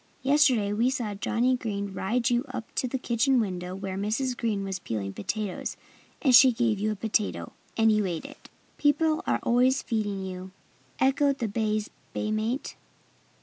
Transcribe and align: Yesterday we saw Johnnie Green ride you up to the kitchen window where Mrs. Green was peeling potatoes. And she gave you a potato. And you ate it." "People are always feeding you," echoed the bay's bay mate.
Yesterday 0.23 0.73
we 0.73 0.89
saw 0.89 1.13
Johnnie 1.13 1.55
Green 1.55 1.93
ride 1.93 2.31
you 2.31 2.43
up 2.47 2.73
to 2.73 2.87
the 2.87 2.97
kitchen 2.97 3.39
window 3.39 3.75
where 3.75 3.99
Mrs. 3.99 4.35
Green 4.35 4.63
was 4.63 4.79
peeling 4.79 5.13
potatoes. 5.13 5.77
And 6.23 6.33
she 6.33 6.51
gave 6.51 6.79
you 6.79 6.89
a 6.91 6.95
potato. 6.95 7.53
And 7.77 7.91
you 7.91 8.07
ate 8.07 8.25
it." 8.25 8.49
"People 8.79 9.23
are 9.27 9.37
always 9.43 9.83
feeding 9.83 10.25
you," 10.25 10.49
echoed 10.99 11.37
the 11.37 11.47
bay's 11.47 11.91
bay 12.15 12.31
mate. 12.31 12.75